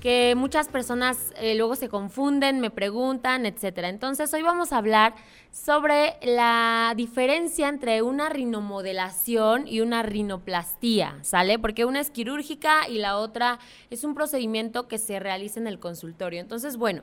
que 0.00 0.34
muchas 0.36 0.68
personas 0.68 1.32
eh, 1.36 1.54
luego 1.54 1.76
se 1.76 1.88
confunden, 1.88 2.60
me 2.60 2.70
preguntan, 2.70 3.46
etc. 3.46 3.78
Entonces 3.84 4.32
hoy 4.32 4.42
vamos 4.42 4.72
a 4.72 4.78
hablar 4.78 5.14
sobre 5.50 6.16
la 6.22 6.92
diferencia 6.96 7.68
entre 7.68 8.02
una 8.02 8.28
rinomodelación 8.28 9.66
y 9.66 9.80
una 9.80 10.02
rinoplastía, 10.02 11.18
¿sale? 11.22 11.58
Porque 11.58 11.84
una 11.84 12.00
es 12.00 12.10
quirúrgica 12.10 12.88
y 12.88 12.98
la 12.98 13.16
otra 13.18 13.58
es 13.90 14.04
un 14.04 14.14
procedimiento 14.14 14.88
que 14.88 14.98
se 14.98 15.18
realiza 15.18 15.60
en 15.60 15.66
el 15.66 15.78
consultorio. 15.78 16.40
Entonces, 16.40 16.76
bueno. 16.76 17.02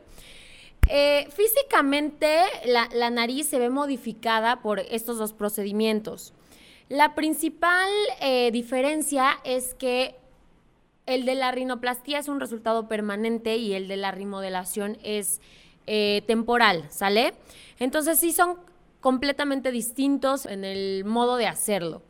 Eh, 0.89 1.29
físicamente 1.33 2.41
la, 2.65 3.09
nariz 3.09 3.47
se 3.47 3.57
ve 3.57 3.69
modificada 3.69 4.61
por 4.61 4.79
estos 4.79 5.17
dos 5.17 5.31
procedimientos. 5.31 6.33
La 6.89 7.15
principal 7.15 7.89
eh, 8.19 8.51
diferencia 8.51 9.39
es 9.45 9.73
que 9.75 10.17
el 11.05 11.25
de 11.25 11.35
la 11.35 11.51
rinoplastía 11.51 12.19
es 12.19 12.27
un 12.27 12.39
resultado 12.39 12.87
permanente 12.87 13.57
y 13.57 13.73
el 13.73 13.87
de 13.87 13.97
la 13.97 14.11
remodelación 14.11 14.97
es 15.03 15.41
eh, 15.85 16.23
temporal, 16.27 16.85
¿sale? 16.89 17.33
Entonces 17.79 18.19
sí 18.19 18.31
son 18.31 18.57
completamente 19.01 19.71
distintos 19.71 20.45
en 20.45 20.63
el 20.63 21.03
modo 21.03 21.35
de 21.35 21.47
hacerlo. 21.47 22.01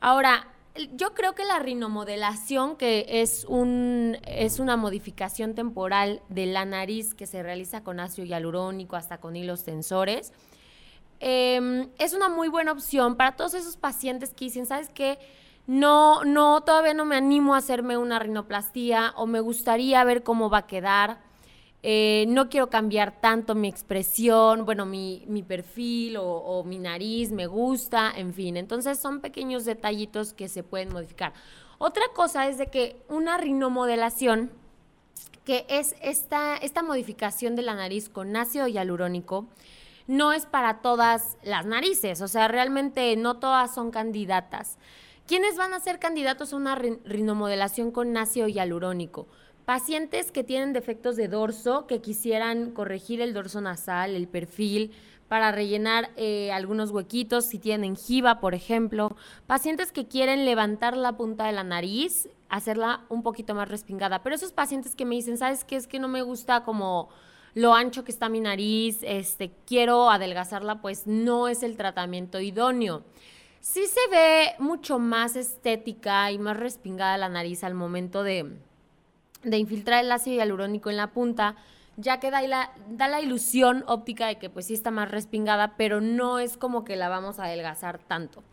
Ahora, 0.00 0.48
yo 0.94 1.14
creo 1.14 1.34
que 1.34 1.44
la 1.44 1.58
rinomodelación, 1.58 2.76
que 2.76 3.06
es, 3.08 3.44
un, 3.48 4.16
es 4.26 4.60
una 4.60 4.76
modificación 4.76 5.54
temporal 5.54 6.22
de 6.28 6.46
la 6.46 6.64
nariz 6.64 7.14
que 7.14 7.26
se 7.26 7.42
realiza 7.42 7.82
con 7.82 7.98
ácido 7.98 8.26
hialurónico 8.26 8.94
hasta 8.94 9.18
con 9.18 9.34
hilos 9.34 9.64
tensores, 9.64 10.32
em, 11.18 11.88
es 11.98 12.12
una 12.12 12.28
muy 12.28 12.48
buena 12.48 12.72
opción 12.72 13.16
para 13.16 13.32
todos 13.36 13.54
esos 13.54 13.76
pacientes 13.76 14.34
que 14.34 14.44
dicen, 14.44 14.66
¿sabes 14.66 14.90
qué? 14.90 15.18
No, 15.66 16.24
no, 16.24 16.60
todavía 16.62 16.94
no 16.94 17.04
me 17.04 17.16
animo 17.16 17.54
a 17.54 17.58
hacerme 17.58 17.96
una 17.96 18.18
rinoplastía 18.18 19.12
o 19.16 19.26
me 19.26 19.40
gustaría 19.40 20.04
ver 20.04 20.22
cómo 20.22 20.48
va 20.48 20.58
a 20.58 20.66
quedar. 20.66 21.18
Eh, 21.82 22.24
no 22.28 22.48
quiero 22.48 22.70
cambiar 22.70 23.20
tanto 23.20 23.54
mi 23.54 23.68
expresión, 23.68 24.64
bueno, 24.64 24.86
mi, 24.86 25.44
perfil 25.46 26.16
o, 26.18 26.64
mi 26.64 26.78
nariz 26.78 27.32
me 27.32 27.46
gusta, 27.46 28.12
en 28.16 28.32
fin. 28.32 28.56
Entonces 28.56 28.98
son 28.98 29.20
pequeños 29.20 29.64
detallitos 29.64 30.32
que 30.32 30.48
se 30.48 30.62
pueden 30.62 30.92
modificar. 30.92 31.32
Otra 31.78 32.04
cosa 32.14 32.48
es 32.48 32.58
de 32.58 32.68
que 32.68 32.96
una 33.08 33.36
rinomodelación, 33.36 34.50
que 35.44 35.66
es 35.68 35.94
esta, 36.00 36.56
esta 36.56 36.82
modificación 36.82 37.54
de 37.56 37.62
la 37.62 37.74
nariz 37.74 38.08
con 38.08 38.34
ácido 38.36 38.66
hialurónico, 38.66 39.46
no 40.06 40.32
es 40.32 40.46
para 40.46 40.80
todas 40.80 41.36
las 41.42 41.66
narices, 41.66 42.20
o 42.20 42.28
sea, 42.28 42.48
realmente 42.48 43.14
no 43.16 43.38
todas 43.38 43.74
son 43.74 43.90
candidatas. 43.90 44.78
¿Quiénes 45.26 45.56
van 45.56 45.74
a 45.74 45.80
ser 45.80 45.98
candidatos 45.98 46.52
a 46.52 46.56
una 46.56 46.76
rinomodelación 46.76 47.90
con 47.90 48.16
ácido 48.16 48.46
hialurónico? 48.46 49.26
Pacientes 49.64 50.30
que 50.30 50.44
tienen 50.44 50.72
defectos 50.72 51.16
de 51.16 51.26
dorso, 51.26 51.88
que 51.88 52.00
quisieran 52.00 52.70
corregir 52.70 53.20
el 53.20 53.34
dorso 53.34 53.60
nasal, 53.60 54.14
el 54.14 54.28
perfil, 54.28 54.92
para 55.26 55.50
rellenar 55.50 56.10
eh, 56.14 56.52
algunos 56.52 56.92
huequitos, 56.92 57.46
si 57.46 57.58
tienen 57.58 57.96
giba, 57.96 58.38
por 58.38 58.54
ejemplo. 58.54 59.16
Pacientes 59.48 59.90
que 59.90 60.06
quieren 60.06 60.44
levantar 60.44 60.96
la 60.96 61.16
punta 61.16 61.46
de 61.46 61.52
la 61.52 61.64
nariz, 61.64 62.28
hacerla 62.48 63.04
un 63.08 63.24
poquito 63.24 63.52
más 63.56 63.68
respingada. 63.68 64.22
Pero 64.22 64.36
esos 64.36 64.52
pacientes 64.52 64.94
que 64.94 65.06
me 65.06 65.16
dicen, 65.16 65.38
¿sabes 65.38 65.64
qué? 65.64 65.74
Es 65.74 65.88
que 65.88 65.98
no 65.98 66.06
me 66.06 66.22
gusta 66.22 66.62
como 66.62 67.08
lo 67.54 67.74
ancho 67.74 68.04
que 68.04 68.12
está 68.12 68.28
mi 68.28 68.38
nariz, 68.38 68.98
este, 69.02 69.50
quiero 69.66 70.08
adelgazarla, 70.08 70.80
pues 70.80 71.08
no 71.08 71.48
es 71.48 71.64
el 71.64 71.76
tratamiento 71.76 72.38
idóneo. 72.38 73.02
Sí 73.68 73.84
se 73.88 74.08
ve 74.12 74.54
mucho 74.60 75.00
más 75.00 75.34
estética 75.34 76.30
y 76.30 76.38
más 76.38 76.56
respingada 76.56 77.18
la 77.18 77.28
nariz 77.28 77.64
al 77.64 77.74
momento 77.74 78.22
de, 78.22 78.46
infiltrar 79.42 80.04
el 80.04 80.12
ácido 80.12 80.36
hialurónico 80.36 80.88
en 80.88 80.96
la 80.96 81.08
punta, 81.08 81.56
ya 81.96 82.20
que 82.20 82.30
da 82.30 82.40
la, 82.42 82.70
da 82.88 83.08
la 83.08 83.20
ilusión 83.20 83.82
óptica 83.88 84.28
de 84.28 84.38
que 84.38 84.50
pues 84.50 84.66
sí 84.66 84.74
está 84.74 84.92
más 84.92 85.10
respingada, 85.10 85.76
pero 85.76 86.00
no 86.00 86.38
es 86.38 86.56
como 86.56 86.84
que 86.84 86.94
la 86.94 87.08
vamos 87.08 87.40
a 87.40 87.46
adelgazar 87.46 87.98
tanto. 87.98 88.44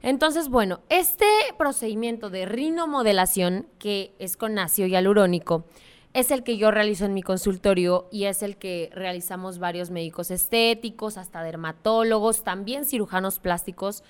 Entonces, 0.00 0.48
bueno, 0.48 0.80
este 0.88 1.26
procedimiento 1.58 2.30
de 2.30 2.46
rinomodelación, 2.46 3.66
que 3.78 4.14
es 4.18 4.38
con 4.38 4.58
ácido 4.58 4.88
hialurónico, 4.88 5.66
es 6.14 6.30
el 6.30 6.42
que 6.42 6.56
yo 6.56 6.70
realizo 6.70 7.04
en 7.04 7.12
mi 7.12 7.22
consultorio 7.22 8.08
y 8.10 8.24
es 8.24 8.42
el 8.42 8.56
que 8.56 8.88
realizamos 8.94 9.58
varios 9.58 9.90
médicos 9.90 10.30
estéticos, 10.30 11.18
hasta 11.18 11.42
dermatólogos, 11.42 12.44
también 12.44 12.86
cirujanos 12.86 13.40
plásticos 13.40 14.02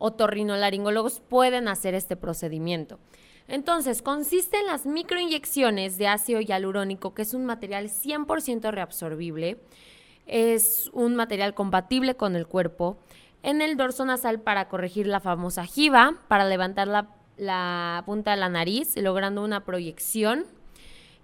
otorrinolaringólogos 0.00 1.20
pueden 1.20 1.68
hacer 1.68 1.94
este 1.94 2.16
procedimiento. 2.16 2.98
Entonces, 3.46 4.02
consiste 4.02 4.58
en 4.58 4.66
las 4.66 4.86
microinyecciones 4.86 5.98
de 5.98 6.08
ácido 6.08 6.40
hialurónico, 6.40 7.14
que 7.14 7.22
es 7.22 7.34
un 7.34 7.44
material 7.44 7.88
100% 7.88 8.70
reabsorbible, 8.70 9.60
es 10.26 10.90
un 10.92 11.16
material 11.16 11.54
compatible 11.54 12.16
con 12.16 12.34
el 12.34 12.46
cuerpo, 12.46 12.98
en 13.42 13.62
el 13.62 13.76
dorso 13.76 14.04
nasal 14.04 14.40
para 14.40 14.68
corregir 14.68 15.06
la 15.06 15.20
famosa 15.20 15.64
jiba, 15.64 16.14
para 16.28 16.44
levantar 16.46 16.88
la, 16.88 17.08
la 17.36 18.02
punta 18.06 18.32
de 18.32 18.36
la 18.36 18.48
nariz, 18.48 18.96
logrando 18.96 19.42
una 19.42 19.64
proyección 19.64 20.44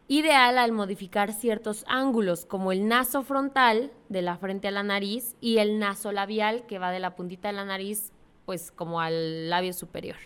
ideal 0.08 0.58
al 0.58 0.72
modificar 0.72 1.32
ciertos 1.32 1.84
ángulos, 1.88 2.46
como 2.46 2.72
el 2.72 2.88
naso 2.88 3.22
frontal 3.22 3.92
de 4.08 4.22
la 4.22 4.36
frente 4.36 4.68
a 4.68 4.72
la 4.72 4.82
nariz 4.82 5.36
y 5.40 5.58
el 5.58 5.78
naso 5.78 6.12
labial 6.12 6.66
que 6.66 6.78
va 6.78 6.90
de 6.90 7.00
la 7.00 7.16
puntita 7.16 7.48
de 7.48 7.54
la 7.54 7.64
nariz 7.64 8.12
pues 8.46 8.70
como 8.70 9.00
al 9.00 9.50
labio 9.50 9.74
superior. 9.74 10.16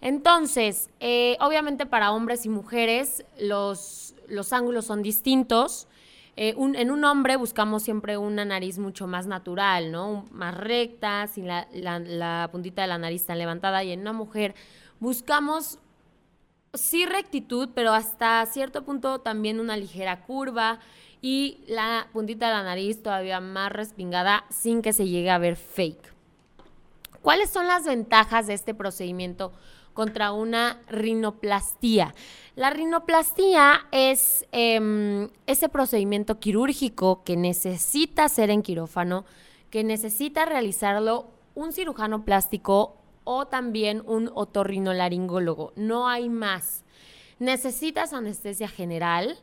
Entonces, 0.00 0.90
eh, 0.98 1.36
obviamente 1.38 1.86
para 1.86 2.10
hombres 2.10 2.44
y 2.44 2.48
mujeres 2.48 3.24
los, 3.38 4.16
los 4.26 4.52
ángulos 4.52 4.86
son 4.86 5.00
distintos. 5.02 5.86
Eh, 6.34 6.56
en 6.58 6.90
un 6.90 7.04
hombre 7.04 7.36
buscamos 7.36 7.84
siempre 7.84 8.16
una 8.16 8.44
nariz 8.44 8.78
mucho 8.78 9.06
más 9.06 9.28
natural, 9.28 9.92
¿no? 9.92 10.24
Más 10.32 10.56
recta, 10.56 11.28
sin 11.28 11.46
la, 11.46 11.68
la, 11.72 12.48
puntita 12.50 12.82
de 12.82 12.88
la 12.88 12.98
nariz 12.98 13.26
tan 13.26 13.38
levantada. 13.38 13.84
Y 13.84 13.92
en 13.92 14.00
una 14.00 14.12
mujer 14.12 14.56
buscamos 14.98 15.78
sí 16.74 17.06
rectitud, 17.06 17.68
pero 17.72 17.92
hasta 17.92 18.44
cierto 18.46 18.84
punto 18.84 19.20
también 19.20 19.60
una 19.60 19.76
ligera 19.76 20.24
curva 20.24 20.80
y 21.20 21.62
la 21.68 22.08
puntita 22.12 22.48
de 22.48 22.54
la 22.54 22.64
nariz 22.64 23.02
todavía 23.02 23.38
más 23.40 23.70
respingada 23.70 24.44
sin 24.50 24.82
que 24.82 24.92
se 24.92 25.06
llegue 25.06 25.30
a 25.30 25.38
ver 25.38 25.54
fake. 25.54 26.11
¿Cuáles 27.22 27.50
son 27.50 27.68
las 27.68 27.84
ventajas 27.84 28.48
de 28.48 28.54
este 28.54 28.74
procedimiento 28.74 29.52
contra 29.94 30.32
una 30.32 30.80
rinoplastía? 30.88 32.14
La 32.56 32.70
rinoplastía 32.70 33.86
es 33.92 34.46
em, 34.50 35.30
ese 35.46 35.68
procedimiento 35.68 36.40
quirúrgico 36.40 37.22
que 37.24 37.36
necesita 37.36 38.28
ser 38.28 38.50
en 38.50 38.62
quirófano, 38.62 39.24
que 39.70 39.84
necesita 39.84 40.44
realizarlo 40.44 41.28
un 41.54 41.72
cirujano 41.72 42.24
plástico 42.24 42.96
o 43.24 43.46
también 43.46 44.02
un 44.04 44.30
otorrinolaringólogo. 44.34 45.72
No 45.76 46.08
hay 46.08 46.28
más. 46.28 46.84
Necesitas 47.38 48.12
anestesia 48.12 48.68
general. 48.68 49.38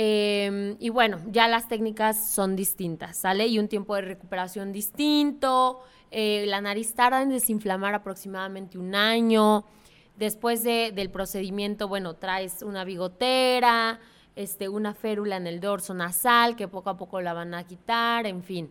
Em, 0.00 0.76
y 0.78 0.90
bueno, 0.90 1.18
ya 1.26 1.48
las 1.48 1.66
técnicas 1.66 2.30
son 2.30 2.54
distintas, 2.54 3.16
¿sale? 3.16 3.48
Y 3.48 3.58
un 3.58 3.66
tiempo 3.66 3.96
de 3.96 4.02
recuperación 4.02 4.70
distinto, 4.70 5.80
eh, 6.12 6.44
la 6.46 6.60
nariz 6.60 6.94
tarda 6.94 7.20
en 7.20 7.30
desinflamar 7.30 7.94
aproximadamente 7.96 8.78
un 8.78 8.94
año. 8.94 9.64
Después 10.16 10.62
del 10.62 11.10
procedimiento, 11.10 11.88
bueno, 11.88 12.14
traes 12.14 12.62
una 12.62 12.84
bigotera, 12.84 13.98
este, 14.36 14.68
una 14.68 14.94
férula 14.94 15.36
en 15.36 15.48
el 15.48 15.58
dorso 15.58 15.94
nasal 15.94 16.54
que 16.54 16.68
poco 16.68 16.90
a 16.90 16.96
poco 16.96 17.20
la 17.20 17.32
van 17.32 17.52
a 17.54 17.64
quitar, 17.64 18.24
en 18.28 18.44
fin. 18.44 18.70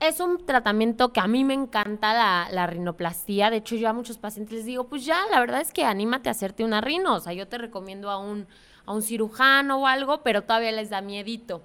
Es 0.00 0.18
un 0.18 0.46
tratamiento 0.46 1.12
que 1.12 1.20
a 1.20 1.26
mí 1.26 1.44
me 1.44 1.52
encanta 1.52 2.14
la, 2.14 2.48
la 2.50 2.66
rinoplastía. 2.66 3.50
De 3.50 3.58
hecho, 3.58 3.76
yo 3.76 3.90
a 3.90 3.92
muchos 3.92 4.16
pacientes 4.16 4.54
les 4.54 4.64
digo, 4.64 4.88
pues 4.88 5.04
ya, 5.04 5.26
la 5.30 5.40
verdad 5.40 5.60
es 5.60 5.74
que 5.74 5.84
anímate 5.84 6.30
a 6.30 6.32
hacerte 6.32 6.64
una 6.64 6.80
rino. 6.80 7.16
O 7.16 7.20
sea, 7.20 7.34
yo 7.34 7.48
te 7.48 7.58
recomiendo 7.58 8.10
a 8.10 8.16
un, 8.16 8.46
a 8.86 8.92
un 8.92 9.02
cirujano 9.02 9.82
o 9.82 9.86
algo, 9.86 10.22
pero 10.22 10.42
todavía 10.42 10.72
les 10.72 10.90
da 10.90 11.00
miedito. 11.00 11.62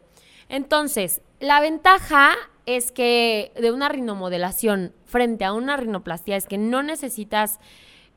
Entonces, 0.49 1.21
la 1.39 1.61
ventaja 1.61 2.35
es 2.65 2.91
que 2.91 3.51
de 3.59 3.71
una 3.71 3.89
rinomodelación 3.89 4.93
frente 5.05 5.45
a 5.45 5.53
una 5.53 5.77
rinoplastia 5.77 6.35
es 6.35 6.45
que 6.45 6.57
no 6.57 6.83
necesitas 6.83 7.59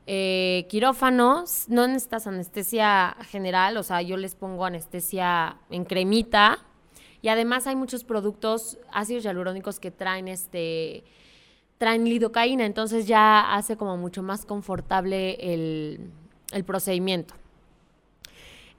eh, 0.05 0.65
quirófanos, 0.69 1.65
no 1.69 1.87
necesitas 1.87 2.27
anestesia 2.27 3.15
general, 3.29 3.77
o 3.77 3.83
sea, 3.83 4.01
yo 4.01 4.17
les 4.17 4.35
pongo 4.35 4.65
anestesia 4.65 5.57
en 5.69 5.85
cremita 5.85 6.59
Y 7.21 7.29
además 7.29 7.67
hay 7.67 7.75
muchos 7.77 8.03
productos 8.03 8.77
ácidos 8.91 9.23
hialurónicos 9.23 9.79
que 9.79 9.91
traen 9.91 10.27
este 10.27 11.03
traen 11.77 12.05
lidocaína, 12.05 12.65
entonces 12.65 13.07
ya 13.07 13.55
hace 13.55 13.75
como 13.75 13.97
mucho 13.97 14.23
más 14.23 14.45
confortable 14.45 15.35
el, 15.53 16.11
el 16.51 16.63
procedimiento. 16.63 17.33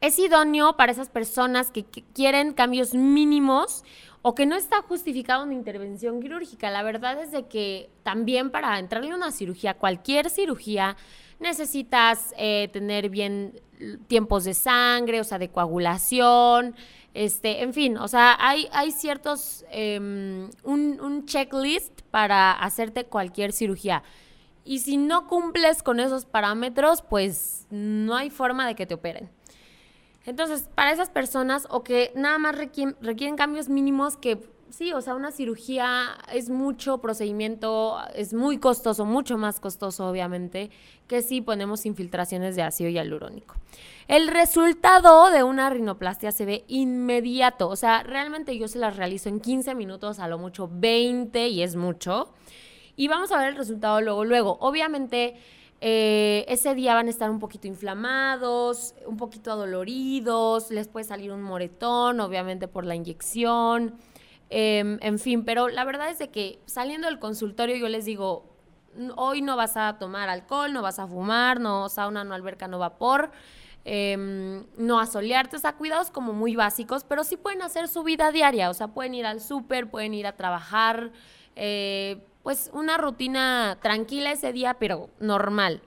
Es 0.05 0.19
idóneo 0.19 0.77
para 0.77 0.93
esas 0.93 1.09
personas 1.09 1.71
que, 1.71 1.87
quieren 2.13 2.53
cambios 2.53 2.93
mínimos 2.93 3.85
o 4.21 4.35
que 4.35 4.45
no 4.45 4.55
está 4.55 4.83
justificado 4.83 5.45
una 5.45 5.55
intervención 5.55 6.21
quirúrgica. 6.21 6.71
La 6.71 6.83
verdad 6.83 7.19
es 7.23 7.33
de 7.33 7.47
que 7.47 7.89
también 8.03 8.51
para 8.51 8.79
entrarle 8.79 9.13
a 9.13 9.17
una 9.17 9.33
cirugía, 9.33 9.79
cualquier 9.79 10.29
cirugía, 10.29 10.99
necesitas 11.41 12.35
eh, 12.37 12.69
tener 12.71 13.09
bien 13.09 13.59
tiempos 14.07 14.45
de 14.45 14.53
sangre, 14.53 15.23
o 15.23 15.25
sea, 15.25 15.39
de 15.39 15.49
coagulación, 15.49 16.77
este, 17.15 17.63
en 17.63 17.73
fin, 17.73 17.97
o 17.97 18.07
sea, 18.07 18.37
hay, 18.39 18.69
hay 18.73 18.91
ciertos, 18.91 19.65
em, 19.71 20.51
un, 20.65 21.01
un 21.01 21.25
checklist 21.25 22.03
para 22.11 22.53
hacerte 22.53 23.07
cualquier 23.07 23.55
cirugía. 23.55 24.03
Y 24.67 24.81
si 24.81 24.99
no 24.99 25.29
cumples 25.29 25.83
con 25.83 25.99
esos 25.99 26.27
parámetros, 26.27 27.01
pues 27.01 27.67
no 27.71 28.15
hay 28.15 28.29
forma 28.29 28.67
de 28.67 28.75
que 28.75 28.85
te 28.85 28.93
operen. 28.93 29.31
Entonces, 30.27 30.69
para 30.75 30.93
esas 30.93 31.11
personas 31.11 31.67
o 31.71 31.85
que 31.85 32.13
nada 32.15 32.39
más 32.39 32.57
requieren, 32.57 33.37
cambios 33.37 33.69
mínimos 33.69 34.17
que 34.17 34.39
sí, 34.71 34.93
o 34.93 35.01
sea, 35.01 35.15
una 35.15 35.31
cirugía 35.31 36.19
es 36.33 36.49
mucho 36.49 36.99
procedimiento, 36.99 37.99
es 38.15 38.33
muy 38.33 38.59
costoso, 38.59 39.05
mucho 39.05 39.37
más 39.37 39.61
costoso, 39.61 40.09
obviamente, 40.09 40.71
que 41.07 41.23
si 41.23 41.41
ponemos 41.41 41.87
infiltraciones 41.87 42.57
de 42.57 42.63
ácido 42.63 42.91
hialurónico. 42.91 43.55
El 44.09 44.29
resultado 44.29 45.31
de 45.31 45.43
una 45.43 45.71
rinoplastia 45.71 46.33
se 46.33 46.45
ve 46.45 46.65
inmediato, 46.69 47.69
o 47.69 47.77
sea, 47.77 48.03
realmente 48.03 48.59
yo 48.59 48.67
se 48.67 48.79
las 48.79 48.97
realizo 48.97 49.29
en 49.29 49.41
15 49.41 49.75
minutos, 49.75 50.19
a 50.19 50.29
lo 50.29 50.39
mucho 50.39 50.69
20 50.73 51.49
y 51.49 51.63
es 51.63 51.77
mucho. 51.77 52.33
Y 52.97 53.09
vamos 53.09 53.33
a 53.33 53.39
ver 53.39 53.49
el 53.49 53.57
resultado 53.57 54.01
luego, 54.01 54.25
luego. 54.25 54.57
Obviamente 54.61 55.35
eh, 55.81 56.45
ese 56.49 56.75
día 56.75 56.95
van 56.95 57.09
a 57.09 57.11
estar 57.11 57.31
un 57.31 57.39
poquito 57.39 57.67
inflamados, 57.67 58.95
un 59.07 59.17
poquito 59.17 59.53
adoloridos, 59.53 60.71
les 60.71 60.89
puede 60.89 61.05
salir 61.05 61.33
un 61.33 61.43
moretón, 61.43 62.21
obviamente 62.21 62.69
por 62.69 62.85
la 62.85 62.95
inyección, 62.95 63.95
em, 64.51 64.99
en 65.03 65.19
fin, 65.19 65.45
pero 65.45 65.69
la 65.69 65.85
verdad 65.85 66.11
es 66.11 66.19
de 66.19 66.31
que 66.31 66.61
saliendo 66.67 67.07
del 67.07 67.19
consultorio 67.19 67.77
yo 67.77 67.89
les 67.89 68.05
digo, 68.05 68.45
hoy 69.17 69.43
no 69.43 69.57
vas 69.57 69.77
a 69.77 69.99
tomar 69.99 70.29
alcohol, 70.29 70.73
no 70.73 70.83
vas 70.83 70.99
a 70.99 71.07
fumar, 71.07 71.61
no 71.61 71.89
sauna, 71.89 72.25
no 72.25 72.35
alberca, 72.35 72.69
no 72.69 72.79
vapor. 72.79 73.31
Em, 73.87 74.65
no 74.79 74.99
asolearte, 74.99 75.57
o 75.57 75.59
sea, 75.59 75.75
cuidados 75.75 76.11
como 76.11 76.33
muy 76.33 76.57
básicos, 76.57 77.05
pero 77.05 77.23
sí 77.23 77.37
pueden 77.37 77.61
hacer 77.61 77.87
su 77.87 78.03
vida 78.03 78.33
diaria, 78.33 78.71
o 78.71 78.75
sea, 78.75 78.89
pueden 78.89 79.13
ir 79.13 79.27
al 79.27 79.43
súper, 79.43 79.91
pueden 79.91 80.15
ir 80.15 80.27
a 80.27 80.33
trabajar, 80.37 81.13
eh, 81.55 82.27
pues 82.45 82.71
una 82.75 82.99
rutina 82.99 83.79
tranquila 83.83 84.31
ese 84.31 84.53
día, 84.53 84.75
pero 84.75 85.09
normal. 85.19 85.81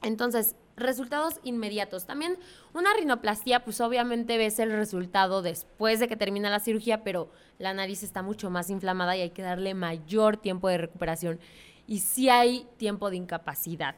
Entonces, 0.00 0.54
resultados 0.76 1.40
inmediatos. 1.42 2.06
También 2.06 2.38
una 2.72 2.94
rinoplastia, 2.94 3.64
pues 3.64 3.80
obviamente 3.80 4.38
ves 4.38 4.60
el 4.60 4.70
resultado 4.70 5.42
después 5.42 5.98
de 5.98 6.06
que 6.06 6.16
termina 6.16 6.50
la 6.50 6.60
cirugía, 6.60 7.02
pero 7.02 7.30
la 7.58 7.74
nariz 7.74 8.04
está 8.04 8.22
mucho 8.22 8.48
más 8.48 8.70
inflamada 8.70 9.16
y 9.16 9.22
hay 9.22 9.30
que 9.30 9.42
darle 9.42 9.74
mayor 9.74 10.36
tiempo 10.36 10.68
de 10.68 10.78
recuperación. 10.78 11.40
Y 11.88 11.98
sí 11.98 12.28
hay 12.28 12.64
tiempo 12.76 13.10
de 13.10 13.16
incapacidad. 13.16 13.96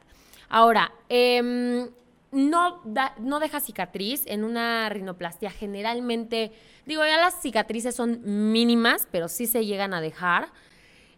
Ahora, 0.49 0.91
em, 1.11 1.91
no, 2.33 2.83
no 3.19 3.41
deja 3.41 3.61
cicatriz 3.61 4.23
en 4.27 4.43
una 4.43 4.89
rinoplastia. 4.89 5.51
Generalmente, 5.51 6.51
digo, 6.87 7.05
ya 7.05 7.19
las 7.19 7.43
cicatrices 7.43 7.95
son 7.95 8.23
mínimas, 8.53 9.07
pero 9.11 9.29
sí 9.29 9.47
se 9.47 9.67
llegan 9.67 9.93
a 9.93 10.01
dejar. 10.01 10.49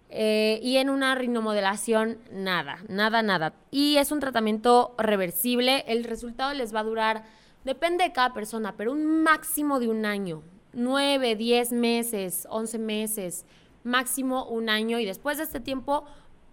Eh, 0.08 0.60
y 0.62 0.76
en 0.76 0.88
una 0.88 1.14
rinomodelación, 1.14 2.18
nada, 2.30 2.78
nada, 2.88 3.22
nada. 3.22 3.54
Y 3.70 3.96
es 3.96 4.12
un 4.12 4.20
tratamiento 4.20 4.94
reversible. 4.98 5.84
El 5.88 6.04
resultado 6.04 6.54
les 6.54 6.74
va 6.74 6.80
a 6.80 6.84
durar, 6.84 7.24
depende 7.64 8.04
de 8.04 8.12
cada 8.12 8.32
persona, 8.32 8.74
pero 8.76 8.92
un 8.92 9.22
máximo 9.22 9.80
de 9.80 9.88
un 9.88 10.06
año. 10.06 10.42
9, 10.72 11.36
10 11.36 11.72
meses, 11.72 12.46
11 12.50 12.78
meses, 12.78 13.46
máximo 13.82 14.44
un 14.46 14.68
año. 14.68 14.98
Y 14.98 15.06
después 15.06 15.38
de 15.38 15.44
este 15.44 15.60
tiempo 15.60 16.04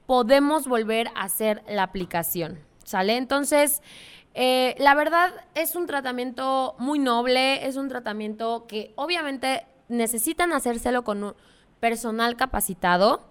podemos 0.05 0.67
volver 0.67 1.09
a 1.15 1.23
hacer 1.23 1.63
la 1.67 1.83
aplicación. 1.83 2.59
¿Sale? 2.83 3.15
Entonces, 3.15 3.81
eh, 4.33 4.75
la 4.77 4.95
verdad 4.95 5.31
es 5.55 5.75
un 5.75 5.87
tratamiento 5.87 6.75
muy 6.79 6.99
noble, 6.99 7.65
es 7.67 7.77
un 7.77 7.87
tratamiento 7.87 8.65
que 8.67 8.93
obviamente 8.95 9.65
necesitan 9.89 10.51
hacérselo 10.53 11.03
con 11.03 11.23
un 11.23 11.35
personal 11.79 12.35
capacitado 12.35 13.21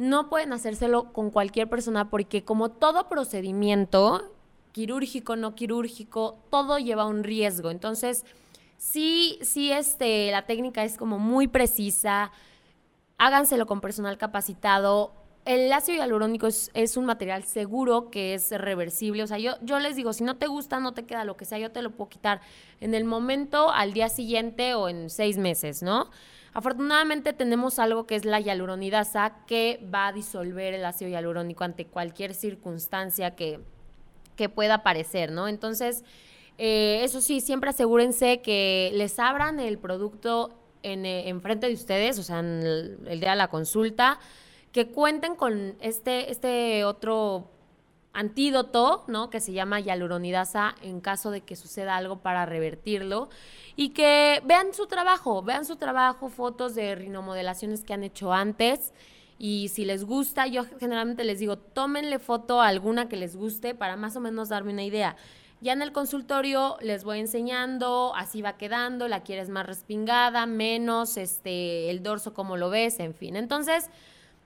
no 0.00 0.30
pueden 0.30 0.54
hacérselo 0.54 1.12
con 1.12 1.30
cualquier 1.30 1.68
persona 1.68 2.08
porque 2.08 2.42
como 2.42 2.70
todo 2.70 3.06
procedimiento, 3.10 4.32
quirúrgico, 4.72 5.36
no 5.36 5.54
quirúrgico, 5.54 6.38
todo 6.50 6.78
lleva 6.78 7.04
un 7.04 7.22
riesgo. 7.22 7.70
Entonces, 7.70 8.24
sí, 8.78 9.38
sí, 9.42 9.70
este, 9.70 10.30
la 10.30 10.46
técnica 10.46 10.84
es 10.84 10.96
como 10.96 11.18
muy 11.18 11.48
precisa. 11.48 12.32
Háganselo 13.18 13.66
con 13.66 13.82
personal 13.82 14.16
capacitado. 14.16 15.12
El 15.44 15.70
ácido 15.70 15.98
hialurónico 15.98 16.46
es, 16.46 16.70
es, 16.72 16.96
un 16.96 17.04
material 17.04 17.44
seguro 17.44 18.10
que 18.10 18.32
es 18.32 18.52
reversible. 18.52 19.22
O 19.22 19.26
sea, 19.26 19.36
yo, 19.36 19.56
yo 19.60 19.80
les 19.80 19.96
digo, 19.96 20.14
si 20.14 20.24
no 20.24 20.38
te 20.38 20.46
gusta, 20.46 20.80
no 20.80 20.94
te 20.94 21.04
queda 21.04 21.26
lo 21.26 21.36
que 21.36 21.44
sea, 21.44 21.58
yo 21.58 21.72
te 21.72 21.82
lo 21.82 21.90
puedo 21.90 22.08
quitar 22.08 22.40
en 22.80 22.94
el 22.94 23.04
momento, 23.04 23.70
al 23.70 23.92
día 23.92 24.08
siguiente 24.08 24.72
o 24.72 24.88
en 24.88 25.10
seis 25.10 25.36
meses, 25.36 25.82
¿no? 25.82 26.08
Afortunadamente 26.52 27.32
tenemos 27.32 27.78
algo 27.78 28.06
que 28.06 28.16
es 28.16 28.24
la 28.24 28.40
hialuronidasa 28.40 29.44
que 29.46 29.86
va 29.92 30.08
a 30.08 30.12
disolver 30.12 30.74
el 30.74 30.84
ácido 30.84 31.10
hialurónico 31.10 31.64
ante 31.64 31.86
cualquier 31.86 32.34
circunstancia 32.34 33.36
que, 33.36 33.60
que 34.36 34.48
pueda 34.48 34.74
aparecer, 34.74 35.30
¿no? 35.30 35.46
Entonces, 35.46 36.04
eh, 36.58 37.04
eso 37.04 37.20
sí, 37.20 37.40
siempre 37.40 37.70
asegúrense 37.70 38.42
que 38.42 38.90
les 38.94 39.18
abran 39.18 39.60
el 39.60 39.78
producto 39.78 40.50
en, 40.82 41.06
eh, 41.06 41.34
frente 41.40 41.68
de 41.68 41.74
ustedes, 41.74 42.18
o 42.18 42.22
sea, 42.22 42.40
en 42.40 42.62
el, 43.06 43.20
día 43.20 43.30
de 43.30 43.36
la 43.36 43.48
consulta, 43.48 44.18
que 44.72 44.88
cuenten 44.88 45.36
con 45.36 45.76
este, 45.80 46.30
este 46.30 46.84
otro 46.84 47.48
antídoto, 48.12 49.04
¿no? 49.06 49.30
Que 49.30 49.40
se 49.40 49.52
llama 49.52 49.80
hialuronidasa 49.80 50.74
en 50.82 51.00
caso 51.00 51.30
de 51.30 51.42
que 51.42 51.56
suceda 51.56 51.96
algo 51.96 52.20
para 52.20 52.46
revertirlo 52.46 53.28
y 53.76 53.90
que 53.90 54.42
vean 54.44 54.74
su 54.74 54.86
trabajo, 54.86 55.42
vean 55.42 55.64
su 55.64 55.76
trabajo, 55.76 56.28
fotos 56.28 56.74
de 56.74 56.94
rinomodelaciones 56.94 57.84
que 57.84 57.94
han 57.94 58.04
hecho 58.04 58.32
antes. 58.32 58.92
Y 59.38 59.68
si 59.68 59.84
les 59.84 60.04
gusta, 60.04 60.46
yo 60.46 60.64
generalmente 60.78 61.24
les 61.24 61.38
digo, 61.38 61.56
tómenle 61.56 62.18
foto 62.18 62.60
a 62.60 62.68
alguna 62.68 63.08
que 63.08 63.16
les 63.16 63.36
guste 63.36 63.74
para 63.74 63.96
más 63.96 64.16
o 64.16 64.20
menos 64.20 64.50
darme 64.50 64.72
una 64.72 64.84
idea. 64.84 65.16
Ya 65.62 65.72
en 65.72 65.82
el 65.82 65.92
consultorio 65.92 66.76
les 66.80 67.04
voy 67.04 67.20
enseñando, 67.20 68.14
así 68.16 68.42
va 68.42 68.56
quedando, 68.56 69.08
la 69.08 69.22
quieres 69.22 69.50
más 69.50 69.66
respingada, 69.66 70.46
menos, 70.46 71.16
este, 71.16 71.90
el 71.90 72.02
dorso 72.02 72.34
como 72.34 72.56
lo 72.56 72.70
ves, 72.70 72.98
en 72.98 73.14
fin. 73.14 73.36
Entonces, 73.36 73.90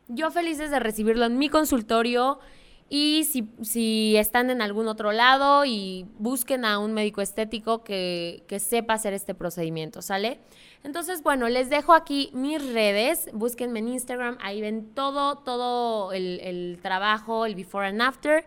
yo 0.09 0.31
felices 0.31 0.71
de 0.71 0.81
recibirlo 0.81 1.25
en 1.25 1.39
mi 1.39 1.49
consultorio 1.49 2.41
y 2.89 3.25
si, 3.25 3.49
si, 3.63 4.17
están 4.17 4.51
en 4.51 4.61
algún 4.61 4.89
otro 4.89 5.13
lado 5.13 5.65
y 5.65 6.07
busquen 6.19 6.65
a 6.65 6.79
un 6.79 6.93
médico 6.93 7.23
estético 7.23 7.83
que, 7.83 8.45
que, 8.47 8.61
sepa 8.61 8.95
hacer 8.95 9.15
este 9.15 9.35
procedimiento, 9.35 10.03
¿sale? 10.03 10.41
Entonces, 10.85 11.23
bueno, 11.23 11.49
les 11.49 11.71
dejo 11.71 11.95
aquí 11.95 12.31
mis 12.35 12.65
redes, 12.73 13.31
búsquenme 13.33 13.79
en 13.79 13.89
Instagram, 13.89 14.37
ahí 14.41 14.61
ven 14.61 14.93
todo, 14.95 15.37
todo 15.39 16.13
el, 16.13 16.41
el 16.41 16.79
trabajo, 16.83 17.47
el 17.47 17.55
before 17.55 17.87
and 17.87 18.03
after. 18.03 18.45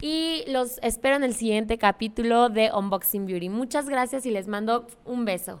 Y 0.00 0.44
los 0.46 0.78
espero 0.82 1.16
en 1.16 1.24
el 1.24 1.34
siguiente 1.34 1.76
capítulo 1.78 2.50
de 2.50 2.70
Unboxing 2.72 3.26
Beauty. 3.26 3.48
Muchas 3.48 3.88
gracias 3.88 4.26
y 4.26 4.30
les 4.30 4.46
mando 4.46 4.86
un 5.04 5.24
beso. 5.24 5.60